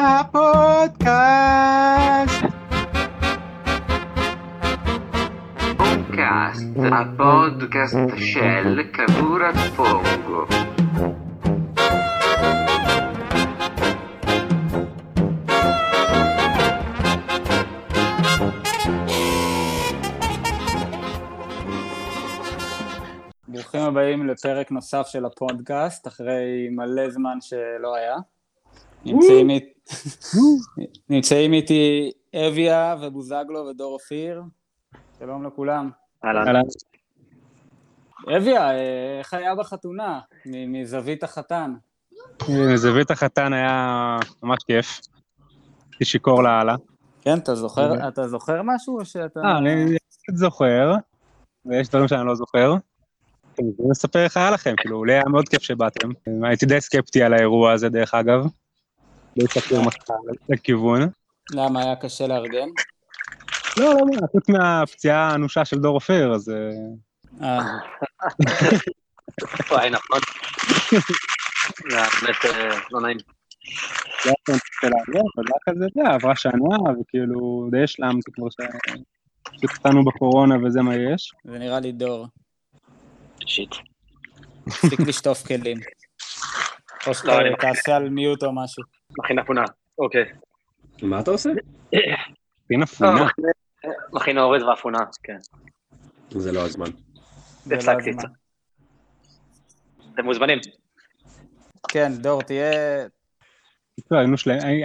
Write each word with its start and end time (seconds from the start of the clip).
הפודקאסט. 0.00 1.10
Podcast, 5.78 6.80
הפודקאסט 6.92 7.96
של 8.16 8.80
כדורת 8.92 9.54
פונגו. 9.76 10.46
ברוכים 23.48 23.80
הבאים 23.80 24.26
לפרק 24.26 24.70
נוסף 24.70 25.06
של 25.06 25.24
הפודקאסט, 25.24 26.06
אחרי 26.06 26.68
מלא 26.70 27.10
זמן 27.10 27.38
שלא 27.40 27.94
היה. 27.96 28.16
נמצאים. 29.04 29.50
נמצאים 31.10 31.52
איתי 31.52 32.12
אביה 32.34 32.96
ובוזגלו 33.00 33.66
ודור 33.66 33.92
אופיר. 33.92 34.42
שלום 35.18 35.46
לכולם. 35.46 35.90
אהלן. 36.24 36.62
אביה, 38.36 38.70
אה, 38.70 39.18
איך 39.18 39.34
היה 39.34 39.54
בחתונה? 39.54 40.20
מזווית 40.46 41.22
החתן. 41.22 41.74
זווית 42.74 43.10
החתן 43.10 43.52
היה 43.52 44.18
ממש 44.42 44.58
כיף. 44.66 45.00
הייתי 45.92 46.04
שיכור 46.04 46.42
לאללה. 46.42 46.76
כן, 47.20 47.38
אתה 47.38 47.54
זוכר, 47.54 47.90
אוקיי. 47.90 48.08
אתה 48.08 48.28
זוכר 48.28 48.62
משהו 48.64 48.98
או 48.98 49.04
שאתה... 49.04 49.40
אה, 49.40 49.58
אני 49.58 49.96
קצת 50.08 50.36
זוכר, 50.36 50.94
ויש 51.66 51.88
דברים 51.88 52.08
שאני 52.08 52.26
לא 52.26 52.34
זוכר. 52.34 52.74
אני 53.58 53.92
אספר 53.92 54.24
איך 54.24 54.36
היה 54.36 54.50
לכם, 54.50 54.74
כאילו, 54.76 55.04
לי 55.04 55.12
היה 55.12 55.24
מאוד 55.30 55.48
כיף 55.48 55.62
שבאתם. 55.62 56.08
הייתי 56.42 56.66
די 56.66 56.80
סקפטי 56.80 57.22
על 57.22 57.34
האירוע 57.34 57.72
הזה, 57.72 57.88
דרך 57.88 58.14
אגב. 58.14 58.46
לא 59.36 59.44
הסתכל 59.44 59.74
מסע 59.74 60.14
לכיוון. 60.48 61.08
למה 61.50 61.82
היה 61.82 61.96
קשה 61.96 62.26
לארגן? 62.26 62.68
לא, 63.76 63.84
לא, 63.84 64.00
לא, 64.20 64.26
חוץ 64.32 64.48
מהפציעה 64.48 65.30
האנושה 65.30 65.64
של 65.64 65.78
דור 65.78 65.94
אופיר, 65.94 66.32
אז... 66.34 66.48
אה, 66.48 66.70
אה, 67.42 67.60
וואי, 69.70 69.90
נכון. 69.90 70.18
זה 71.90 71.96
באמת 72.22 72.44
אה, 72.44 72.78
לא 72.90 73.00
נעים. 73.00 73.16
לא 74.26 74.32
היה 74.48 74.58
קשה 74.58 74.88
לארגן, 74.88 75.26
אבל 75.36 75.44
רק 75.56 75.68
על 75.68 75.74
זה, 75.78 75.84
אתה 75.86 76.00
יודע, 76.00 76.14
עברה 76.14 76.36
שנה, 76.36 76.76
וכאילו, 77.00 77.68
די 77.70 77.84
השלמתי 77.84 78.32
כבר 78.32 78.50
ש- 78.50 78.96
שקטענו 79.62 80.04
בקורונה 80.04 80.54
וזה 80.66 80.82
מה 80.82 80.94
יש. 80.96 81.32
זה 81.44 81.58
נראה 81.58 81.80
לי 81.80 81.92
דור. 81.92 82.26
שיט. 83.46 83.74
תפסיק 84.64 85.00
לשטוף 85.00 85.46
כלים. 85.46 85.78
או 87.06 87.14
שאתה 87.14 87.40
לא, 87.40 87.56
תעשה 87.56 87.96
על 87.96 88.08
מיוט 88.08 88.42
או 88.42 88.52
משהו. 88.54 88.82
מכין 89.18 89.38
אפונה. 89.38 89.64
אוקיי. 89.98 90.24
מה 91.02 91.20
אתה 91.20 91.30
עושה? 91.30 91.50
פינה 92.66 92.80
לא, 92.80 92.86
פונה. 92.86 93.28
מכין 94.12 94.38
אורז 94.38 94.62
ואפונה, 94.62 94.98
כן. 95.22 95.38
זה 96.30 96.52
לא 96.52 96.64
הזמן. 96.64 96.90
זה 97.64 97.74
לא 97.74 97.76
הפסקתי. 97.76 98.10
את 98.10 98.16
אתם 100.14 100.24
מוזמנים. 100.24 100.58
כן, 101.88 102.12
דור, 102.12 102.42
תהיה... 102.42 102.70
לא. 104.10 104.18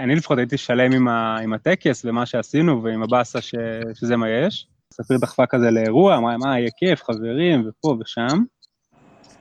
אני 0.04 0.16
לפחות 0.16 0.38
הייתי 0.38 0.58
שלם 0.58 1.08
עם, 1.42 1.54
הטקס 1.54 2.06
ומה 2.06 2.26
שעשינו 2.26 2.84
ועם 2.84 3.04
הבאסה 3.04 3.42
ש... 3.42 3.56
שזה 3.94 4.18
מה 4.18 4.30
יש. 4.30 4.68
ספיר 4.94 5.18
דחפה 5.18 5.46
כזה 5.46 5.72
לאירוע, 5.72 6.18
אמרה, 6.18 6.38
מה, 6.38 6.60
יהיה 6.60 6.70
כיף, 6.78 7.04
חברים, 7.04 7.70
ופה 7.70 7.98
ושם. 8.00 8.44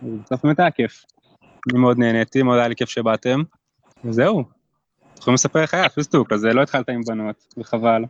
ובסוף 0.02 0.44
באמת 0.44 0.60
היה 0.60 0.70
כיף. 0.70 1.04
אני 1.42 1.80
מאוד 1.80 1.98
נהניתי, 1.98 2.42
מאוד 2.42 2.58
היה 2.58 2.68
לי 2.68 2.76
כיף 2.76 2.88
שבאתם. 2.88 3.42
וזהו. 4.04 4.44
יכולים 5.18 5.34
לספר 5.34 5.62
איך 5.62 5.74
היה, 5.74 5.88
פיסטוק, 5.88 6.32
אז 6.32 6.44
לא 6.44 6.62
התחלת 6.62 6.88
עם 6.88 7.00
בנות, 7.06 7.36
וחבל. 7.58 8.04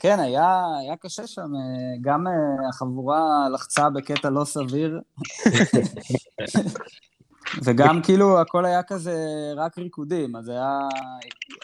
כן, 0.00 0.20
היה, 0.20 0.64
היה 0.80 0.96
קשה 0.96 1.26
שם, 1.26 1.40
אה, 1.40 1.96
גם 2.00 2.26
אה, 2.26 2.68
החבורה 2.68 3.48
לחצה 3.54 3.90
בקטע 3.90 4.30
לא 4.30 4.44
סביר, 4.44 5.00
וגם 7.64 8.02
כאילו 8.02 8.40
הכל 8.40 8.64
היה 8.64 8.82
כזה 8.82 9.16
רק 9.56 9.78
ריקודים, 9.78 10.36
אז 10.36 10.48
היה, 10.48 10.78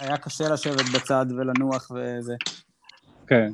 היה 0.01 0.17
קשה 0.17 0.49
לשבת 0.49 0.85
בצד 0.95 1.27
ולנוח 1.29 1.91
וזה. 1.91 2.35
כן. 3.27 3.53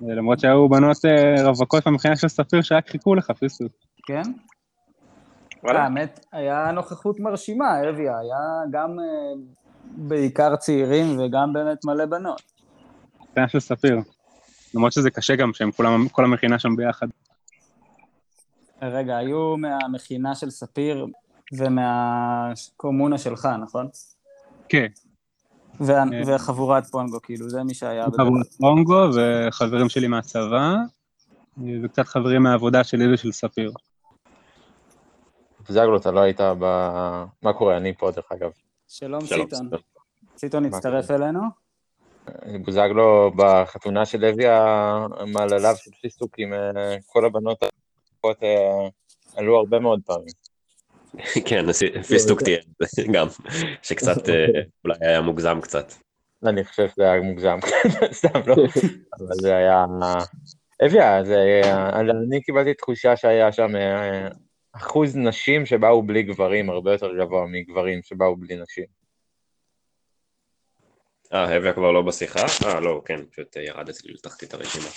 למרות 0.00 0.40
שהיו 0.40 0.68
בנות 0.68 1.04
אה, 1.04 1.48
רווקות 1.48 1.86
במכינה 1.86 2.16
של 2.16 2.28
ספיר 2.28 2.62
שרק 2.62 2.88
חיכו 2.88 3.14
לך, 3.14 3.30
פיסטוק. 3.30 3.72
כן? 4.06 4.22
וואלה. 5.64 5.84
האמת, 5.84 6.26
היה 6.32 6.72
נוכחות 6.72 7.20
מרשימה, 7.20 7.88
אביה, 7.88 8.18
היה 8.18 8.38
גם 8.70 9.00
אה, 9.00 9.04
בעיקר 9.84 10.56
צעירים 10.56 11.20
וגם 11.20 11.52
באמת 11.52 11.84
מלא 11.84 12.06
בנות. 12.06 12.42
מכינה 13.30 13.48
של 13.48 13.60
ספיר. 13.60 13.96
למרות 14.74 14.92
שזה 14.92 15.10
קשה 15.10 15.36
גם 15.36 15.52
שהם 15.54 15.70
כולם, 15.70 16.08
כל 16.08 16.24
המכינה 16.24 16.58
שם 16.58 16.76
ביחד. 16.76 17.06
רגע, 18.82 19.16
היו 19.16 19.56
מהמכינה 19.56 20.34
של 20.34 20.50
ספיר 20.50 21.06
ומהקומונה 21.52 23.18
שלך, 23.18 23.48
נכון? 23.62 23.88
כן. 24.68 24.86
אה. 25.88 26.04
וחבורת 26.26 26.86
פונגו, 26.86 27.22
כאילו, 27.22 27.50
זה 27.50 27.62
מי 27.62 27.74
שהיה. 27.74 28.04
חבורת 28.04 28.46
קונגו 28.60 29.08
וחברים 29.16 29.88
שלי 29.88 30.08
מהצבא, 30.08 30.74
וקצת 31.82 32.06
חברים 32.06 32.42
מהעבודה 32.42 32.84
שלי 32.84 33.14
ושל 33.14 33.32
ספיר. 33.32 33.72
זגלו, 35.68 35.96
אתה 35.96 36.10
לא 36.10 36.20
היית 36.20 36.40
ב... 36.40 36.64
מה 37.42 37.52
קורה? 37.52 37.76
אני 37.76 37.94
פה, 37.94 38.10
דרך 38.10 38.32
אגב. 38.32 38.50
שלום, 38.88 39.20
סיטון. 39.20 39.70
סיטון. 40.36 40.64
הצטרף 40.64 41.10
אלינו. 41.10 41.40
בוזגלו 42.64 43.30
בחתונה 43.36 44.06
של 44.06 44.20
לוי 44.20 44.44
המעלליו 44.48 45.74
של 45.76 45.90
פיסטוק 46.02 46.38
עם 46.38 46.52
אה, 46.52 46.96
כל 47.06 47.24
הבנות 47.24 47.62
היפות 47.62 48.42
אה, 48.42 48.88
עלו 49.36 49.56
הרבה 49.58 49.78
מאוד 49.78 50.00
פעמים. 50.06 50.34
כן, 51.48 51.64
פיסטוק 52.08 52.42
תהיה 52.42 52.58
גם, 53.14 53.26
שקצת 53.82 54.28
אה, 54.28 54.46
אולי 54.84 54.98
היה 55.00 55.20
מוגזם 55.20 55.60
קצת. 55.60 55.92
אני 56.46 56.64
חושב 56.64 56.88
שזה 56.88 57.10
היה 57.10 57.22
מוגזם, 57.22 57.58
סתם 58.18 58.40
לא, 58.46 58.54
אבל 59.18 59.34
זה 59.40 59.56
היה... 59.56 59.84
אביה. 60.86 61.20
אני 62.10 62.42
קיבלתי 62.42 62.74
תחושה 62.74 63.16
שהיה 63.16 63.52
שם 63.52 63.68
אחוז 64.72 65.16
נשים 65.16 65.66
שבאו 65.66 66.02
בלי 66.02 66.22
גברים 66.22 66.70
הרבה 66.70 66.92
יותר 66.92 67.16
גבוה 67.16 67.46
מגברים 67.46 68.02
שבאו 68.02 68.36
בלי 68.36 68.56
נשים. 68.56 68.84
אה, 71.32 71.56
אביה 71.56 71.72
כבר 71.72 71.92
לא 71.92 72.02
בשיחה? 72.02 72.46
אה, 72.66 72.80
לא, 72.80 73.02
כן, 73.04 73.20
פשוט 73.30 73.56
אה, 73.56 73.62
ירד 73.62 73.88
אצלי 73.88 74.12
לתחתית 74.12 74.54
הרשימה. 74.54 74.88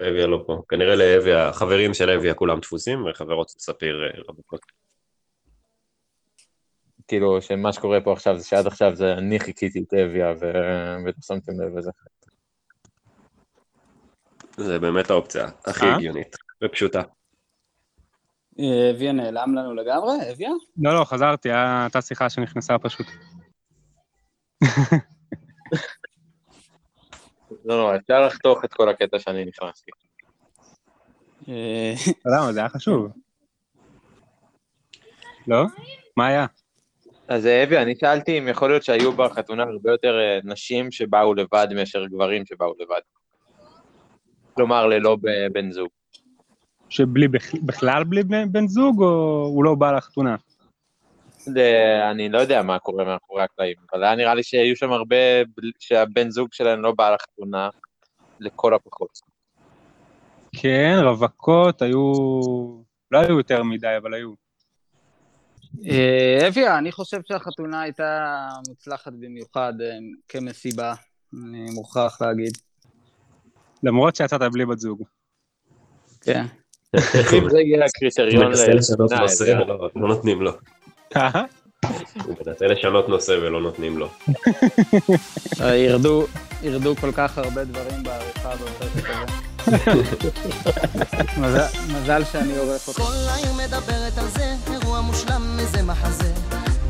אביה 0.00 0.26
לא 0.26 0.44
פה. 0.46 0.62
כנראה 0.68 0.96
לאביה, 0.96 1.48
החברים 1.48 1.94
של 1.94 2.10
אביה 2.10 2.34
כולם 2.34 2.60
דפוסים, 2.60 3.06
וחברות 3.06 3.48
של 3.48 3.58
ספיר 3.58 4.02
אה, 4.04 4.22
רווקות. 4.28 4.60
כאילו, 7.08 7.42
שמה 7.42 7.72
שקורה 7.72 8.00
פה 8.00 8.12
עכשיו 8.12 8.38
זה 8.38 8.46
שעד 8.46 8.66
עכשיו 8.66 8.96
זה 8.96 9.12
אני 9.12 9.40
חיכיתי 9.40 9.84
את 9.88 9.94
אביה 9.94 10.32
ו... 10.40 10.52
ולא 11.04 11.12
שמתם 11.22 11.60
לב 11.60 11.78
לזה. 11.78 11.90
זה 14.56 14.78
באמת 14.78 15.10
האופציה 15.10 15.48
הכי 15.66 15.86
אה? 15.86 15.96
הגיונית 15.96 16.36
ופשוטה. 16.64 17.02
אביה 18.58 19.12
נעלם 19.12 19.54
לנו 19.54 19.74
לגמרי, 19.74 20.32
אביה? 20.32 20.50
לא, 20.82 20.94
לא, 21.00 21.04
חזרתי, 21.04 21.48
הייתה 21.52 22.00
שיחה 22.00 22.30
שנכנסה 22.30 22.78
פשוט. 22.78 23.06
לא, 27.64 27.78
לא, 27.78 27.96
אפשר 27.96 28.26
לחתוך 28.26 28.64
את 28.64 28.74
כל 28.74 28.88
הקטע 28.88 29.18
שאני 29.18 29.44
נכנסתי. 29.44 29.90
אה, 31.48 31.94
למה? 32.26 32.52
זה 32.52 32.60
היה 32.60 32.68
חשוב. 32.68 33.08
לא? 35.46 35.64
מה 36.16 36.26
היה? 36.26 36.46
אז 37.28 37.46
אה, 37.46 37.64
אבי, 37.64 37.78
אני 37.78 37.94
שאלתי 38.00 38.38
אם 38.38 38.48
יכול 38.48 38.70
להיות 38.70 38.82
שהיו 38.82 39.12
בחתונה 39.12 39.62
הרבה 39.62 39.90
יותר 39.90 40.18
אה, 40.18 40.38
נשים 40.44 40.90
שבאו 40.90 41.34
לבד 41.34 41.66
מאשר 41.74 42.06
גברים 42.06 42.46
שבאו 42.46 42.74
לבד. 42.78 43.00
כלומר, 44.54 44.86
ללא 44.86 45.16
בן 45.52 45.70
זוג. 45.70 45.88
שבלי, 46.88 47.28
בכ- 47.28 47.54
בכלל 47.66 48.04
בלי 48.04 48.22
בן 48.24 48.66
זוג, 48.66 49.02
או 49.02 49.46
הוא 49.54 49.64
לא 49.64 49.74
בא 49.74 49.92
לחתונה? 49.92 50.36
זה- 51.38 52.10
אני 52.10 52.28
לא 52.28 52.38
יודע 52.38 52.62
מה 52.62 52.78
קורה 52.78 53.04
מאחורי 53.04 53.42
הקלעים, 53.42 53.76
אבל 53.92 54.04
היה 54.04 54.14
נראה 54.14 54.34
לי 54.34 54.42
שהיו 54.42 54.76
שם 54.76 54.92
הרבה 54.92 55.16
שהבן 55.78 56.30
זוג 56.30 56.48
שלהם 56.52 56.82
לא 56.82 56.92
בא 56.92 57.14
לחתונה 57.14 57.68
לכל 58.40 58.74
הפחות. 58.74 59.18
כן, 60.52 60.96
רווקות 61.02 61.82
היו... 61.82 62.12
לא 63.10 63.18
היו 63.18 63.38
יותר 63.38 63.62
מדי, 63.62 63.96
אבל 64.02 64.14
היו. 64.14 64.32
אביה, 66.48 66.78
אני 66.78 66.92
חושב 66.92 67.20
שהחתונה 67.28 67.80
הייתה 67.80 68.48
מוצלחת 68.68 69.12
במיוחד 69.12 69.72
אה, 69.80 69.98
כמסיבה, 70.28 70.94
אני 71.34 71.66
מוכרח 71.74 72.22
להגיד. 72.22 72.52
למרות 73.82 74.16
שיצאת 74.16 74.40
בלי 74.52 74.66
בת 74.66 74.78
זוג. 74.78 75.02
כן. 76.20 76.44
אם 77.38 77.50
זה 77.50 77.60
יהיה 77.60 77.84
הקריטריון 77.84 78.46
מנסה 78.46 78.68
לשנות 78.68 79.12
נושא, 79.12 79.44
אבי, 79.44 79.64
לא 79.68 79.90
לא 79.96 80.08
נותנים 80.08 80.42
לו. 80.42 80.52
הוא 82.24 82.34
מנסה 82.46 82.66
לשנות 82.66 83.08
נושא 83.08 83.32
ולא 83.32 83.60
נותנים 83.60 83.98
לו. 83.98 84.08
אה, 85.60 85.76
ירדו, 85.76 86.26
ירדו 86.62 86.96
כל 86.96 87.12
כך 87.12 87.38
הרבה 87.38 87.64
דברים 87.64 88.02
בעריכה 88.02 88.50
בפרק 88.54 89.10
הזה. 89.10 89.46
מזל- 92.02 92.24
שאני 92.32 92.56
עורך 92.56 92.88
אותו. 92.88 93.02
כל 93.02 93.12
העיר 93.28 93.52
מדברת 93.52 94.18
על 94.18 94.26
זה, 94.28 94.44
אירוע 94.72 95.00
מושלם 95.00 95.56
איזה 95.58 95.82
מחזה. 95.82 96.32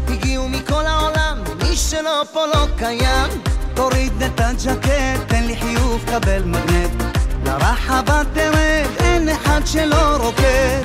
הגיעו 0.09 0.49
מכל 0.49 0.87
העולם, 0.87 1.39
מי 1.63 1.77
שלא 1.77 2.23
פה 2.33 2.47
לא 2.47 2.67
קיים. 2.79 3.31
תוריד 3.75 4.13
את 4.23 4.41
הג'קט, 4.41 5.29
תן 5.29 5.45
לי 5.45 5.57
חיוך, 5.57 6.03
קבל 6.07 6.43
מגנט. 6.45 7.03
לרחבה 7.45 8.23
תרד, 8.35 8.86
אין 9.29 9.35
אחד 9.35 9.61
שלא 9.67 10.17
רוקד. 10.17 10.81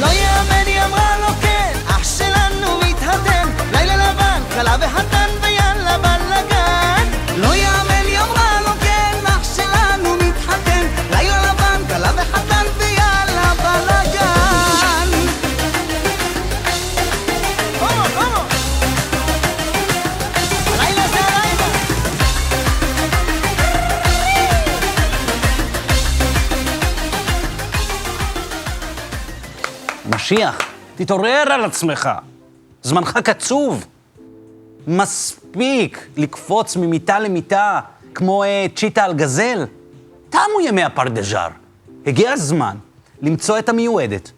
לא 0.00 0.06
יאמן, 0.06 0.66
היא 0.66 0.82
אמרה 0.82 1.18
לו 1.20 1.26
כן, 1.40 1.72
אח 1.88 2.04
שלנו 2.18 2.78
מתהדר. 2.78 3.42
לילה 3.72 3.96
לבן, 3.96 4.42
כלה 4.54 4.76
וחתן 4.80 5.28
ויאללה 5.42 5.61
משיח, 30.32 30.58
תתעורר 30.96 31.44
על 31.50 31.64
עצמך. 31.64 32.10
זמנך 32.82 33.18
קצוב. 33.24 33.86
מספיק 34.86 36.08
לקפוץ 36.16 36.76
ממיטה 36.76 37.18
למיטה 37.18 37.80
כמו 38.14 38.44
אה, 38.44 38.66
צ'יטה 38.76 39.04
על 39.04 39.14
גזל. 39.14 39.64
תמו 40.30 40.60
ימי 40.64 40.82
הפרדז'ר. 40.82 41.48
הגיע 42.06 42.32
הזמן 42.32 42.76
למצוא 43.22 43.58
את 43.58 43.68
המיועדת, 43.68 44.30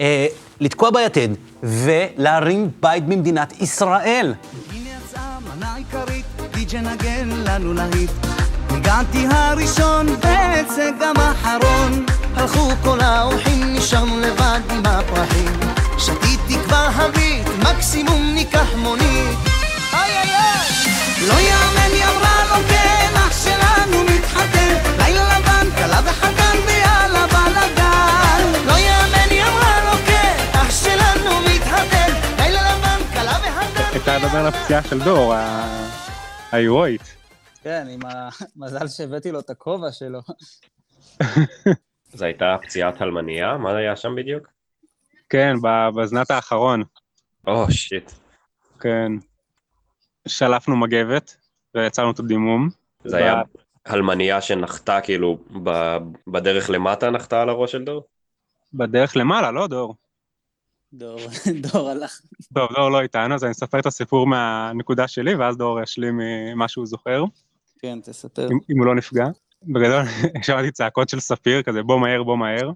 אה, 0.00 0.26
לתקוע 0.60 0.90
ביתד 0.90 1.28
ולהרים 1.62 2.70
בית 2.80 3.04
במדינת 3.06 3.60
ישראל. 3.60 4.34
הנה 4.72 4.88
יצאה 4.88 5.38
מנה 5.40 5.74
עיקרית, 5.74 6.24
די.ג'י 6.54 6.80
נגן 6.80 7.28
לנו 7.28 7.72
להיט. 7.72 8.43
הגעתי 8.84 9.26
הראשון 9.30 10.06
ואצא 10.08 10.90
גם 11.00 11.14
האחרון. 11.16 12.06
הלכו 12.36 12.68
כל 12.84 13.00
האורחים, 13.00 13.74
נשארנו 13.76 14.20
לבד 14.20 14.60
עם 14.70 14.82
הפרחים. 14.86 15.60
שתיתי 15.98 16.58
כבר 16.64 16.88
הביט, 16.94 17.46
מקסימום 17.62 18.34
ניקח 18.34 18.66
מונית. 18.76 19.38
איי 19.92 20.10
איי 20.10 20.30
איי! 20.34 21.28
לא 21.28 21.34
יאמן, 21.34 21.90
היא 21.94 22.04
אמרה 22.04 22.44
לו 22.50 22.64
כן, 22.68 23.10
אח 23.16 23.44
שלנו 23.44 24.04
מתחתן. 24.04 24.74
לילה 24.98 25.38
לבן, 25.38 25.66
כלה 25.76 26.00
וחתן 26.04 26.56
ויאללה 26.66 27.26
בלאגן. 27.26 28.66
לא 28.66 28.72
יאמן, 28.78 29.28
היא 29.30 29.42
אמרה 29.42 29.80
לו 29.84 29.98
כן, 30.06 30.34
אח 30.52 30.70
שלנו 30.70 31.30
מתחתן. 31.40 32.12
לילה 32.38 32.60
לבן, 32.72 32.98
כלה 33.12 33.36
וחתן. 33.42 33.96
אפשר 33.96 34.18
לדבר 34.18 34.38
על 34.38 34.46
הפציעה 34.46 34.80
של 34.90 35.00
דור, 35.00 35.34
ה- 35.34 35.66
ההירואית. 36.52 37.14
כן, 37.64 37.86
עם 37.90 38.00
המזל 38.56 38.88
שהבאתי 38.96 39.32
לו 39.32 39.40
את 39.40 39.50
הכובע 39.50 39.92
שלו. 39.92 40.20
זו 42.14 42.24
הייתה 42.24 42.56
פציעת 42.62 43.02
אלמניה? 43.02 43.56
מה 43.56 43.76
היה 43.76 43.96
שם 43.96 44.14
בדיוק? 44.16 44.48
כן, 45.28 45.54
בזנת 45.96 46.30
האחרון, 46.30 46.82
או, 47.46 47.70
שיט. 47.70 48.12
כן. 48.80 49.12
שלפנו 50.28 50.76
מגבת 50.76 51.36
ויצרנו 51.74 52.10
את 52.10 52.18
הדימום. 52.18 52.68
זה 53.04 53.16
היה 53.16 53.42
אלמניה 53.90 54.40
שנחתה 54.40 55.00
כאילו 55.00 55.38
ב- 55.62 55.98
בדרך 56.26 56.70
למטה 56.70 57.10
נחתה 57.10 57.42
על 57.42 57.48
הראש 57.48 57.72
של 57.72 57.84
דור? 57.84 58.04
בדרך 58.74 59.16
למעלה, 59.16 59.50
לא 59.50 59.66
דור? 59.66 59.94
דור, 60.92 61.18
דור 61.72 61.90
הלך. 61.90 62.20
טוב, 62.54 62.72
דור 62.76 62.90
לא 62.90 63.00
איתנו, 63.00 63.34
אז 63.34 63.44
אני 63.44 63.52
אספר 63.52 63.78
את 63.78 63.86
הסיפור 63.86 64.26
מהנקודה 64.26 65.08
שלי, 65.08 65.34
ואז 65.34 65.56
דור 65.56 65.80
ישלים 65.80 66.20
ממה 66.20 66.68
שהוא 66.68 66.86
זוכר, 66.86 67.24
כן, 67.84 68.00
תספר. 68.00 68.48
אם, 68.52 68.58
אם 68.70 68.78
הוא 68.78 68.86
לא 68.86 68.94
נפגע. 68.94 69.26
בגדול, 69.62 70.02
שמעתי 70.46 70.70
צעקות 70.70 71.08
של 71.08 71.20
ספיר, 71.20 71.62
כזה 71.62 71.82
בוא 71.82 72.00
מהר, 72.00 72.22
בוא 72.22 72.38
מהר. 72.38 72.70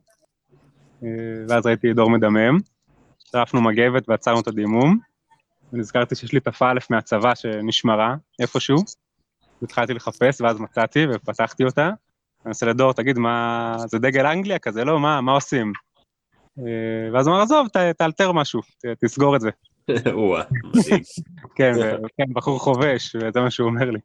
אה, 1.02 1.08
ואז 1.48 1.66
ראיתי 1.66 1.92
דור 1.92 2.10
מדמם. 2.10 2.58
שרפנו 3.18 3.60
מגבת 3.60 4.08
ועצרנו 4.08 4.40
את 4.40 4.48
הדימום. 4.48 4.98
ונזכרתי 5.72 6.14
שיש 6.14 6.32
לי 6.32 6.38
את 6.38 6.46
הפאלף 6.46 6.90
מהצבא 6.90 7.34
שנשמרה 7.34 8.14
איפשהו. 8.40 8.76
התחלתי 9.62 9.94
לחפש, 9.94 10.40
ואז 10.40 10.60
מצאתי 10.60 11.06
ופתחתי 11.14 11.64
אותה. 11.64 11.86
אני 11.86 11.94
מנסה 12.46 12.66
לדור, 12.66 12.92
תגיד, 12.92 13.18
מה... 13.18 13.76
זה 13.86 13.98
דגל 13.98 14.26
אנגליה 14.26 14.58
כזה, 14.58 14.84
לא? 14.84 15.00
מה, 15.00 15.20
מה 15.20 15.32
עושים? 15.32 15.72
אה, 16.58 17.12
ואז 17.12 17.26
הוא 17.26 17.34
אמר, 17.34 17.42
עזוב, 17.42 17.68
ת, 17.68 17.76
תאלתר 17.76 18.32
משהו, 18.32 18.60
תסגור 19.00 19.36
את 19.36 19.40
זה. 19.40 19.50
כן, 21.56 21.72
כן, 22.16 22.32
בחור 22.32 22.58
חובש, 22.58 23.16
וזה 23.16 23.40
מה 23.40 23.50
שהוא 23.50 23.68
אומר 23.68 23.90
לי. 23.90 23.98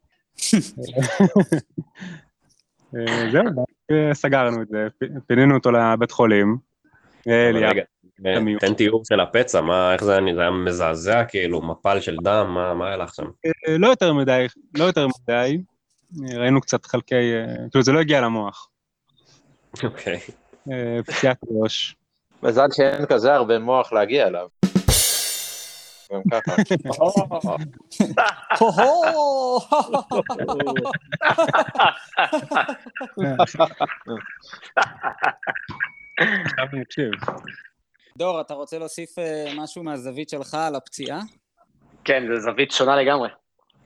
אה, 2.95 3.31
זהו, 3.31 3.43
ואז 3.43 4.17
סגרנו 4.17 4.61
את 4.61 4.67
זה, 4.67 4.87
פינינו 5.27 5.55
אותו 5.55 5.71
לבית 5.71 6.11
חולים. 6.11 6.57
אה, 7.27 7.51
רגע. 7.53 7.83
תן 8.59 8.73
תיאור 8.73 9.05
של 9.05 9.19
הפצע, 9.19 9.61
מה, 9.61 9.93
איך 9.93 10.03
זה 10.03 10.11
היה, 10.11 10.35
זה 10.35 10.41
היה 10.41 10.51
מזעזע 10.51 11.23
כאילו, 11.23 11.61
מפל 11.61 11.99
של 11.99 12.17
דם, 12.23 12.51
מה, 12.53 12.73
מה 12.73 12.87
היה 12.87 12.97
לך 12.97 13.15
שם? 13.15 13.25
אה, 13.45 13.77
לא 13.77 13.87
יותר 13.87 14.13
מדי, 14.13 14.45
לא 14.77 14.83
יותר 14.83 15.07
מדי, 15.07 15.57
אה, 16.21 16.37
ראינו 16.37 16.61
קצת 16.61 16.85
חלקי, 16.85 17.15
אה, 17.15 17.55
כאילו 17.71 17.83
זה 17.83 17.91
לא 17.91 17.99
הגיע 17.99 18.21
למוח, 18.21 18.69
אוקיי. 19.83 20.19
אה, 20.71 20.99
פציעת 21.05 21.37
ראש. 21.51 21.95
מזל 22.43 22.67
שאין 22.71 23.05
כזה 23.05 23.33
הרבה 23.33 23.59
מוח 23.59 23.93
להגיע 23.93 24.27
אליו. 24.27 24.47
גם 26.13 26.21
ככה. 26.31 26.55
הו-הו! 28.59 29.59
עכשיו 33.39 33.67
אני 36.73 36.81
אקשיב. 36.81 37.11
דור, 38.17 38.41
אתה 38.41 38.53
רוצה 38.53 38.79
להוסיף 38.79 39.19
אה, 39.19 39.53
משהו 39.55 39.83
מהזווית 39.83 40.29
שלך 40.29 40.53
על 40.53 40.75
הפציעה? 40.75 41.19
כן, 42.03 42.23
זו 42.27 42.41
זווית 42.41 42.71
שונה 42.71 42.95
לגמרי. 42.95 43.29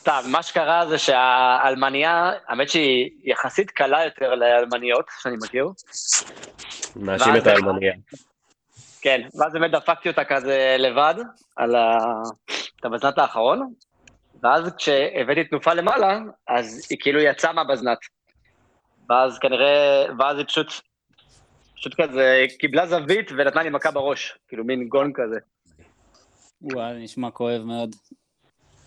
סתם, 0.01 0.21
מה 0.31 0.43
שקרה 0.43 0.85
זה 0.87 0.97
שהאלמניה, 0.97 2.31
האמת 2.47 2.69
שהיא 2.69 3.09
יחסית 3.23 3.71
קלה 3.71 4.03
יותר 4.05 4.35
לאלמניות 4.35 5.05
שאני 5.21 5.35
מכיר. 5.43 5.67
נאשים 6.95 7.33
ואז- 7.33 7.41
את 7.41 7.47
האלמניה. 7.47 7.93
כן, 9.01 9.21
ואז 9.39 9.53
באמת 9.53 9.71
דפקתי 9.71 10.09
אותה 10.09 10.23
כזה 10.25 10.75
לבד, 10.79 11.15
על 11.55 11.75
ה... 11.75 11.97
את 12.79 12.85
הבזנת 12.85 13.17
האחרון, 13.17 13.73
ואז 14.43 14.75
כשהבאתי 14.77 15.43
תנופה 15.43 15.73
למעלה, 15.73 16.19
אז 16.47 16.87
היא 16.89 16.97
כאילו 17.01 17.19
יצאה 17.19 17.53
מהבזנת. 17.53 17.97
ואז 19.09 19.39
כנראה, 19.39 20.05
ואז 20.19 20.37
היא 20.37 20.45
פשוט, 20.45 20.67
פשוט 21.75 22.01
כזה 22.01 22.45
קיבלה 22.59 22.87
זווית 22.87 23.31
ונתנה 23.37 23.63
לי 23.63 23.69
מכה 23.69 23.91
בראש, 23.91 24.37
כאילו 24.47 24.63
מין 24.63 24.87
גון 24.87 25.11
כזה. 25.15 25.39
וואי, 26.61 27.03
נשמע 27.03 27.31
כואב 27.31 27.61
מאוד. 27.61 27.95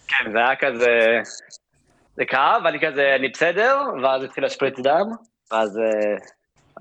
כן, 0.09 0.33
זה 0.33 0.39
היה 0.39 0.57
כזה... 0.57 1.21
זה 2.17 2.25
כאב, 2.25 2.63
ואני 2.65 2.79
כזה, 2.81 3.15
אני 3.15 3.29
בסדר, 3.29 3.81
ואז 4.03 4.23
התחיל 4.23 4.45
להשפריץ 4.45 4.79
דם, 4.79 5.07
ואז 5.53 5.79
אה, 5.79 6.17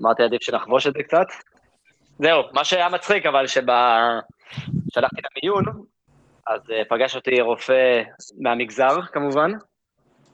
אמרתי 0.02 0.22
עדיף 0.22 0.42
שנחבוש 0.42 0.86
את 0.86 0.92
זה 0.92 1.02
קצת. 1.02 1.26
זהו, 2.18 2.42
מה 2.52 2.64
שהיה 2.64 2.88
מצחיק, 2.88 3.26
אבל 3.26 3.46
ששלחתי 3.46 5.20
למיון, 5.36 5.64
אז 6.46 6.60
אה, 6.70 6.82
פגש 6.88 7.16
אותי 7.16 7.40
רופא 7.40 8.02
מהמגזר, 8.38 9.02
כמובן, 9.12 9.50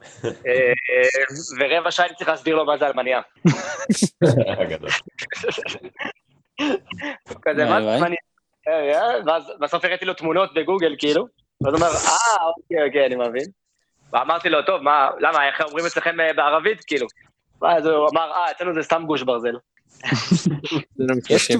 אה, 0.25 0.73
ורבע 1.59 1.91
שעה 1.91 2.05
אני 2.05 2.15
צריך 2.15 2.29
להסביר 2.29 2.55
לו 2.55 2.65
מה 2.65 2.77
זה 2.77 2.87
אלמניה. 2.87 3.21
כזה, 7.41 7.65
מה 7.65 7.81
זה 7.81 7.87
וואי. 7.87 7.95
אלמניה? 7.95 8.17
ואז 9.25 9.51
בסוף 9.59 9.85
הראיתי 9.85 10.05
לו 10.05 10.13
תמונות 10.13 10.53
בגוגל, 10.53 10.95
כאילו, 10.99 11.27
ואז 11.63 11.73
הוא 11.73 11.75
אומר, 11.75 11.87
אה, 11.87 12.45
אוקיי, 12.45 12.87
אוקיי, 12.87 13.05
אני 13.05 13.15
מבין. 13.15 13.45
ואמרתי 14.13 14.49
לו, 14.49 14.61
טוב, 14.61 14.81
מה, 14.81 15.09
למה, 15.19 15.47
איך 15.47 15.61
אומרים 15.61 15.85
אצלכם 15.85 16.19
אה, 16.19 16.33
בערבית, 16.33 16.83
כאילו? 16.83 17.07
ואז 17.61 17.85
הוא 17.85 18.09
אמר, 18.09 18.31
אה, 18.31 18.51
אצלנו 18.51 18.73
זה 18.73 18.83
סתם 18.83 19.03
גוש 19.07 19.21
ברזל. 19.21 19.55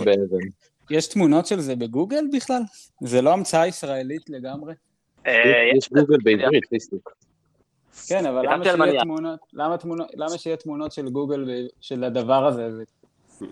באבן. 0.06 0.48
יש 0.90 1.08
תמונות 1.08 1.48
של 1.48 1.60
זה 1.60 1.76
בגוגל 1.76 2.24
בכלל? 2.34 2.62
זה 3.02 3.22
לא 3.22 3.34
המצאה 3.34 3.68
ישראלית 3.68 4.30
לגמרי? 4.30 4.74
אה, 5.28 5.34
יש 5.78 5.90
גוגל 5.90 6.18
בעברית, 6.24 6.66
פייסבוק. 6.70 7.12
כן, 8.08 8.26
אבל 8.26 8.46
למה 8.46 8.64
שיהיה. 8.64 9.02
תמונות, 9.02 9.40
למה 9.54 9.78
תמונות, 9.78 10.08
למה 10.14 10.38
שיהיה 10.38 10.58
תמונות 10.58 10.92
של 10.92 11.10
גוגל 11.10 11.68
של 11.82 12.04
הדבר 12.04 12.46
הזה? 12.46 12.70
זה 12.72 12.84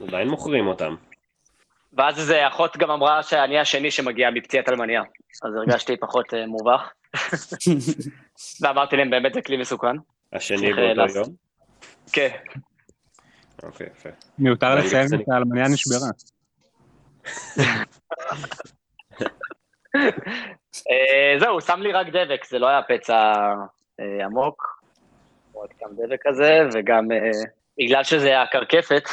עדיין 0.07 0.27
מוכרים 0.27 0.67
אותם. 0.67 0.95
ואז 1.93 2.19
איזה 2.19 2.47
אחות 2.47 2.77
גם 2.77 2.91
אמרה 2.91 3.23
שאני 3.23 3.59
השני 3.59 3.91
שמגיע 3.91 4.29
מפציעת 4.29 4.69
אלמניה, 4.69 5.01
אז 5.43 5.55
הרגשתי 5.55 5.97
פחות 5.97 6.33
אה, 6.33 6.45
מובך. 6.47 6.91
ואמרתי 8.61 8.95
להם, 8.95 9.09
באמת 9.09 9.33
זה 9.33 9.41
כלי 9.41 9.57
מסוכן. 9.57 9.95
השני 10.33 10.73
באותו 10.73 10.93
לעשות. 10.93 11.27
יום? 11.27 11.35
כן. 12.13 12.29
אוקיי, 13.63 13.87
יפה. 13.97 14.09
מיותר 14.39 14.75
לציין 14.75 15.07
זה- 15.07 15.17
שהאלמניה 15.25 15.65
נשברה. 15.67 16.09
אה, 20.89 21.39
זהו, 21.39 21.51
הוא 21.51 21.61
שם 21.61 21.81
לי 21.81 21.91
רק 21.91 22.07
דבק, 22.07 22.45
זה 22.49 22.59
לא 22.59 22.67
היה 22.67 22.81
פצע 22.87 23.33
אה, 23.99 24.25
עמוק, 24.25 24.83
רק 25.63 25.69
גם 25.83 25.89
דבק 25.93 26.19
כזה, 26.27 26.59
וגם 26.73 27.11
אה, 27.11 27.17
בגלל 27.79 28.03
שזה 28.03 28.27
היה 28.27 28.47
קרקפת 28.47 29.03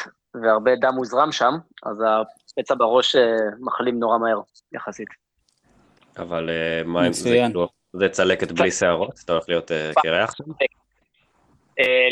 והרבה 0.42 0.76
דם 0.76 0.94
הוזרם 0.96 1.32
שם, 1.32 1.52
אז 1.86 1.96
הפצע 2.58 2.74
בראש 2.74 3.16
אה, 3.16 3.36
מחלים 3.60 3.98
נורא 3.98 4.18
מהר, 4.18 4.40
יחסית. 4.72 5.08
אבל 6.16 6.50
אה, 6.50 6.82
מה 6.84 7.06
אם 7.06 7.12
זה. 7.12 7.30
כאילו, 7.46 7.68
זה 7.92 8.08
צלקת 8.08 8.52
בלי 8.52 8.70
שערות? 8.70 9.20
אתה 9.24 9.32
הולך 9.32 9.44
להיות 9.48 9.72
אה, 9.72 9.90
קרח 10.02 10.34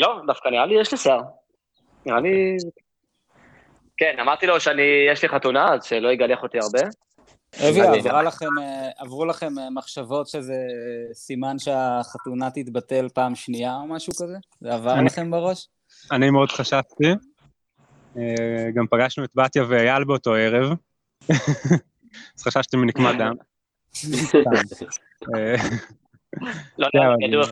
לא, 0.01 0.21
דווקא 0.27 0.49
נראה 0.49 0.65
לי 0.65 0.81
יש 0.81 0.91
לי 0.91 0.97
שיער. 0.97 1.21
נראה 2.05 2.19
לי... 2.19 2.57
כן, 3.97 4.15
אמרתי 4.21 4.45
לו 4.45 4.59
שאני, 4.59 4.81
יש 5.11 5.21
לי 5.23 5.29
חתונה, 5.29 5.73
אז 5.73 5.83
שלא 5.83 6.09
יגלח 6.09 6.43
אותי 6.43 6.57
הרבה. 6.59 6.89
אבי, 7.69 8.09
עברו 8.97 9.25
לכם 9.25 9.53
מחשבות 9.71 10.27
שזה 10.27 10.57
סימן 11.13 11.59
שהחתונה 11.59 12.51
תתבטל 12.51 13.09
פעם 13.09 13.35
שנייה 13.35 13.75
או 13.75 13.87
משהו 13.87 14.13
כזה? 14.13 14.37
זה 14.61 14.73
עבר 14.73 15.01
לכם 15.01 15.31
בראש? 15.31 15.67
אני 16.11 16.29
מאוד 16.29 16.51
חשבתי. 16.51 17.05
אה, 18.17 18.71
גם 18.73 18.87
פגשנו 18.87 19.23
את 19.23 19.31
בתיה 19.35 19.63
ואייל 19.67 20.03
באותו 20.03 20.33
ערב. 20.33 20.77
אז 22.37 22.43
חששתי 22.43 22.77
מנקמת 22.77 23.17
דם. 23.17 23.33
אה, 25.35 25.55
לא, 26.77 26.89
לא. 27.29 27.45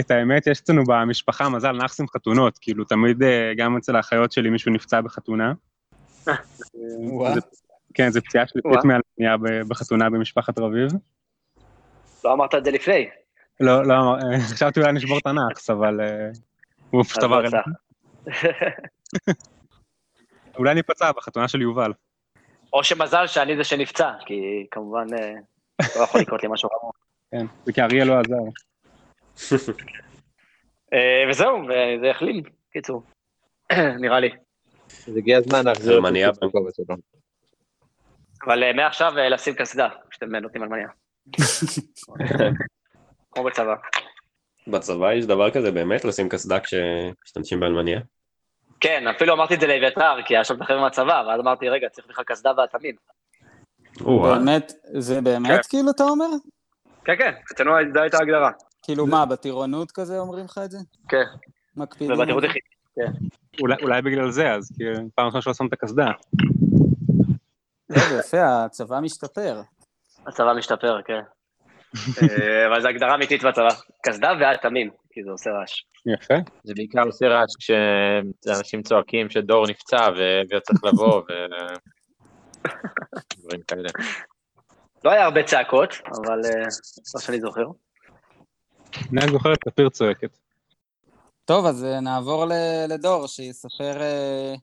את 0.00 0.10
האמת, 0.10 0.46
יש 0.46 0.60
אצלנו 0.60 0.84
במשפחה 0.84 1.48
מזל 1.48 1.72
נאחסים 1.72 2.06
חתונות, 2.08 2.58
כאילו 2.60 2.84
תמיד 2.84 3.22
אה, 3.22 3.52
גם 3.56 3.76
אצל 3.76 3.96
האחיות 3.96 4.32
שלי 4.32 4.50
מישהו 4.50 4.72
נפצע 4.72 5.00
בחתונה. 5.00 5.52
כן, 7.94 8.10
זו 8.10 8.20
פציעה 8.22 8.46
שלישית 8.46 8.70
ב- 9.42 9.68
בחתונה 9.68 10.10
במשפחת 10.10 10.58
רביב. 10.58 10.90
לא 12.24 12.32
אמרת 12.32 12.54
את 12.54 12.64
זה 12.64 12.70
לפני. 12.70 13.08
לא, 13.60 13.86
לא, 13.86 14.16
חשבתי 14.52 14.80
אולי 14.80 14.92
נשבור 14.92 15.18
את 15.18 15.26
הנאחס, 15.26 15.70
אבל 15.70 16.00
הוא 16.90 17.04
פשוט 17.04 17.22
עבר 17.22 17.46
אליי. 17.46 17.60
אולי 20.58 20.72
אני 20.72 20.80
אפצע 20.80 21.12
בחתונה 21.12 21.48
של 21.48 21.62
יובל. 21.62 21.92
או 22.72 22.84
שמזל 22.84 23.26
שאני 23.26 23.56
זה 23.56 23.64
שנפצע, 23.64 24.12
כי 24.26 24.66
כמובן 24.70 25.06
אה, 25.18 25.32
לא 25.96 26.02
יכול 26.04 26.20
לקרות 26.20 26.42
לי 26.42 26.48
משהו 26.52 26.68
חמור. 26.68 26.92
כן, 27.30 27.46
זה 27.64 27.72
כי 27.72 27.82
אריה 27.82 28.04
לא 28.04 28.14
עזר. 28.20 28.34
אה, 30.92 31.24
וזהו, 31.30 31.62
וזה 31.64 32.10
החלים, 32.10 32.42
קיצור. 32.72 33.02
נראה 34.02 34.20
לי. 34.20 34.30
אז 35.08 35.16
הגיע 35.16 35.38
הזמן 35.38 35.64
להחזיר 35.64 36.00
את 36.30 36.38
בכובע 36.42 36.70
שלו. 36.76 36.96
אבל 38.44 38.62
אה, 38.62 38.72
מעכשיו 38.72 39.12
לשים 39.30 39.54
קסדה, 39.54 39.88
כשאתם 40.10 40.36
נותנים 40.36 40.62
אלמניה. 40.62 40.88
כמו 43.30 43.44
בצבא. 43.44 43.74
בצבא 44.66 45.12
יש 45.12 45.26
דבר 45.26 45.50
כזה 45.50 45.70
באמת? 45.70 46.04
לשים 46.04 46.28
קסדה 46.28 46.60
כשמשתמשים 46.60 47.60
באלמניה? 47.60 48.00
כן, 48.80 49.04
אפילו 49.16 49.32
אמרתי 49.34 49.54
את 49.54 49.60
זה 49.60 49.66
לאביתר, 49.66 50.16
כי 50.24 50.34
היה 50.36 50.44
שם 50.44 50.56
את 50.56 50.60
החבר'ה 50.60 50.80
מהצבא, 50.80 51.24
ואז 51.28 51.40
אמרתי, 51.40 51.68
רגע, 51.68 51.88
צריך 51.88 52.06
בכלל 52.08 52.24
קסדה 52.24 52.50
ואטמים. 52.56 52.94
או-אה. 54.00 54.38
באמת, 54.38 54.72
זה 54.92 55.20
באמת 55.20 55.66
כאילו 55.66 55.90
אתה 55.90 56.04
אומר? 56.04 56.26
כן, 57.04 57.14
כן, 57.18 57.32
אצלנו 57.52 57.70
זו 57.94 58.00
הייתה 58.00 58.16
ההגדרה. 58.18 58.50
כאילו 58.82 59.06
מה, 59.06 59.26
בטירונות 59.26 59.90
כזה 59.92 60.18
אומרים 60.18 60.44
לך 60.44 60.60
את 60.64 60.70
זה? 60.70 60.78
כן, 61.08 61.24
מקפידים? 61.76 62.16
זה? 62.40 62.46
יחיד. 62.46 62.62
אולי- 63.60 63.76
אולי 63.82 64.02
בגלל 64.02 64.30
זה, 64.30 64.52
אז 64.52 64.72
כי 64.76 64.84
פעם 65.14 65.26
ראשונה 65.26 65.42
שלא 65.42 65.54
שם 65.54 65.66
את 65.66 65.72
הקסדה. 65.72 66.06
לא, 67.90 67.98
זה 68.08 68.18
יפה, 68.18 68.64
הצבא 68.64 69.00
משתפר. 69.00 69.60
הצבא 70.26 70.52
משתפר, 70.58 71.02
כן. 71.02 71.20
אה, 72.22 72.66
אבל 72.66 72.80
זו 72.82 72.88
הגדרה 72.88 73.14
אמיתית 73.14 73.44
בצבא. 73.44 73.68
קסדה 74.02 74.32
ואטמים, 74.40 74.90
כי 75.16 75.24
זה 75.24 75.30
עושה 75.30 75.50
רעש. 75.50 75.84
יפה. 76.06 76.34
זה 76.64 76.74
בעיקר 76.76 77.02
עושה 77.02 77.26
רעש 77.28 77.56
כשאנשים 77.58 78.82
צועקים 78.82 79.30
שדור 79.30 79.66
נפצע 79.66 80.08
וצריך 80.50 80.84
לבוא 80.84 81.18
ו... 81.18 81.32
דברים 83.38 83.62
כאלה. 83.68 83.88
לא 85.04 85.10
היה 85.10 85.24
הרבה 85.24 85.42
צעקות, 85.42 85.94
אבל 86.06 86.40
אה, 86.44 86.64
מה 87.14 87.20
שאני 87.20 87.40
זוכר. 87.40 87.64
אני 89.12 89.20
רק 89.20 89.30
זוכר 89.30 89.52
את 89.52 89.58
ספיר 89.68 89.88
צועקת. 89.88 90.38
טוב, 91.44 91.66
אז 91.66 91.84
אה, 91.84 92.00
נעבור 92.00 92.44
לדור, 92.88 93.26
שיספר 93.26 94.00
אה, 94.00 94.54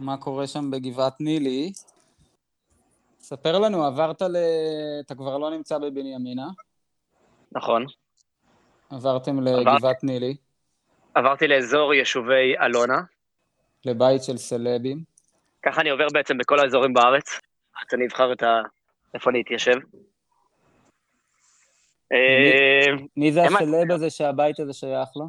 מה 0.00 0.16
קורה 0.16 0.46
שם 0.46 0.70
בגבעת 0.70 1.20
נילי. 1.20 1.72
ספר 3.20 3.58
לנו, 3.58 3.84
עברת 3.84 4.22
ל... 4.22 4.36
אתה 5.00 5.14
כבר 5.14 5.38
לא 5.38 5.50
נמצא 5.50 5.78
בבנימינה, 5.78 6.46
נכון. 7.52 7.86
עברתם 8.94 9.40
לגבעת 9.40 10.04
נילי, 10.04 10.36
עברתי 11.14 11.48
לאזור 11.48 11.94
יישובי 11.94 12.54
אלונה. 12.62 13.00
לבית 13.84 14.22
של 14.22 14.36
סלבים. 14.36 15.04
ככה 15.62 15.80
אני 15.80 15.90
עובר 15.90 16.06
בעצם 16.12 16.38
בכל 16.38 16.58
האזורים 16.58 16.94
בארץ, 16.94 17.40
עד 17.74 17.86
שאני 17.90 18.06
אבחר 18.06 18.32
את 18.32 18.42
ה... 18.42 18.60
איפה 19.14 19.30
אני 19.30 19.42
אתיישב. 19.42 19.76
אה, 22.12 22.92
מי 23.16 23.32
זה 23.32 23.42
הסלב 23.42 23.90
הזה 23.90 24.10
שהבית 24.10 24.60
הזה 24.60 24.72
שייך 24.72 25.08
לו? 25.16 25.28